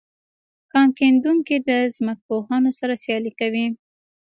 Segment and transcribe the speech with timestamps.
[0.71, 3.65] کان کیندونکي د ځمکپوهانو سره سیالي کوي